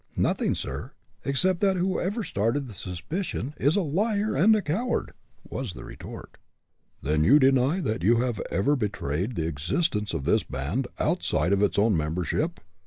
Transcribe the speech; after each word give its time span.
"Nothing, 0.17 0.55
sir, 0.55 0.93
except 1.23 1.59
that 1.59 1.77
whoever 1.77 2.23
started 2.23 2.65
the 2.67 2.73
suspicion, 2.73 3.53
is 3.57 3.75
a 3.75 3.83
liar 3.83 4.33
and 4.35 4.55
a 4.55 4.61
coward!" 4.63 5.11
was 5.47 5.75
the 5.75 5.83
retort. 5.83 6.37
"Then, 7.03 7.23
you 7.23 7.37
deny 7.37 7.81
that 7.81 8.01
you 8.01 8.15
have 8.15 8.41
ever 8.49 8.75
betrayed 8.75 9.35
the 9.35 9.45
existence 9.45 10.15
of 10.15 10.25
this 10.25 10.41
band, 10.41 10.87
outside 10.97 11.53
of 11.53 11.61
its 11.61 11.77
own 11.77 11.95
membership?" 11.95 12.59